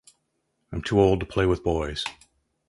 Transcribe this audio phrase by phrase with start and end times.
[0.71, 2.03] I'm too old to play with boys.